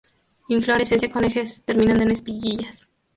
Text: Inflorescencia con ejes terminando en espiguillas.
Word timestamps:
Inflorescencia 0.49 1.11
con 1.11 1.25
ejes 1.25 1.61
terminando 1.63 2.01
en 2.01 2.09
espiguillas. 2.09 2.89